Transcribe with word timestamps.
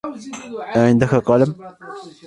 أعندك 0.75 1.13
قلم؟ 1.15 1.55